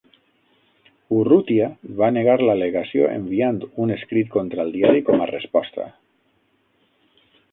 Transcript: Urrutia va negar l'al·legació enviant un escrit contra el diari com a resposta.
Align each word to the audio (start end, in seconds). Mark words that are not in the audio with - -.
Urrutia 1.17 1.67
va 1.99 2.09
negar 2.15 2.37
l'al·legació 2.47 3.11
enviant 3.19 3.61
un 3.85 3.95
escrit 3.97 4.33
contra 4.39 4.65
el 4.65 4.75
diari 4.79 5.05
com 5.11 5.21
a 5.27 5.31
resposta. 5.35 5.89